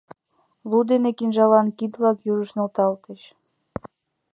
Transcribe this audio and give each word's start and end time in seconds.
Лу 0.69 0.79
дене 0.89 1.11
кинжалан 1.17 1.67
кид-влак 1.77 2.17
южыш 2.31 2.51
нӧлталтыч. 2.57 3.21